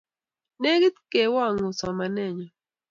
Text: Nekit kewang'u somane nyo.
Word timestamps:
Nekit 0.61 0.97
kewang'u 1.11 1.69
somane 1.79 2.25
nyo. 2.37 2.47